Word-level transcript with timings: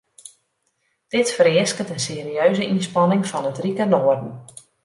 Dit 1.07 1.31
fereasket 1.31 1.89
in 1.95 1.99
serieuze 2.07 2.65
ynspanning 2.75 3.23
fan 3.31 3.47
it 3.51 3.61
rike 3.65 3.85
noarden. 3.91 4.31